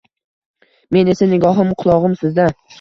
Men 0.97 1.13
esa 1.15 1.29
nigohim, 1.35 1.77
qulog‘im 1.85 2.19
sizda 2.27 2.53